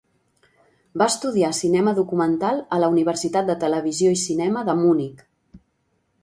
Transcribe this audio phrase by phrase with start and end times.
[1.01, 5.23] Va estudiar cinema documental a la Universitat de Televisió i Cinema de Munic.